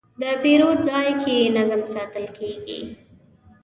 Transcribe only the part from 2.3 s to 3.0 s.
کېږي.